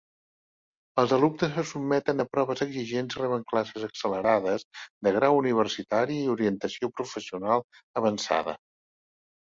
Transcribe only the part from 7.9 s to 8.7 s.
avançada.